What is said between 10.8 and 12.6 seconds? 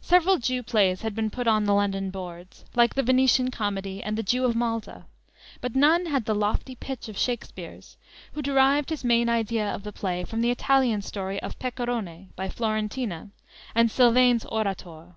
story of "Pecorone," by